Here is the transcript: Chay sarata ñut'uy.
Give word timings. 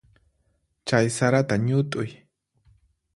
Chay 0.87 1.05
sarata 1.17 1.55
ñut'uy. 1.67 2.09